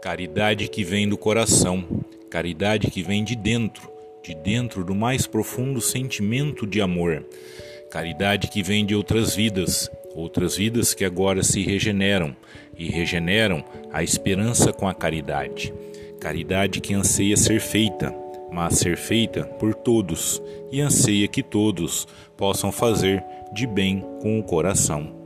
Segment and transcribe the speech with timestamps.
[0.00, 1.84] Caridade que vem do coração,
[2.30, 3.90] caridade que vem de dentro,
[4.22, 7.26] de dentro do mais profundo sentimento de amor.
[7.90, 12.36] Caridade que vem de outras vidas, outras vidas que agora se regeneram
[12.76, 15.74] e regeneram a esperança com a caridade.
[16.20, 18.14] Caridade que anseia ser feita,
[18.52, 20.40] mas ser feita por todos
[20.70, 25.18] e anseia que todos possam fazer de bem com o coração.